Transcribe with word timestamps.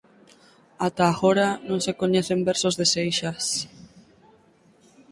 Ata 0.87 1.05
agora 1.09 1.47
non 1.69 1.79
se 1.85 1.93
coñecen 2.01 2.39
versos 2.49 2.77
de 2.79 2.85
Seixas. 2.93 3.45